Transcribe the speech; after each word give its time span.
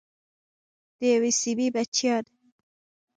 د 0.99 0.99
یوې 1.13 1.31
سیمې 1.41 1.67
بچیان. 1.75 2.25